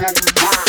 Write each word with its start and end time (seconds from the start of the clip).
and 0.00 0.34
back. 0.34 0.67